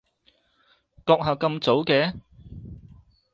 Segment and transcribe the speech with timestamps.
[1.05, 2.15] 閣下咁早嘅？